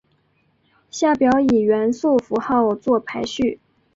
[0.89, 3.59] 下表以元素符号作排序。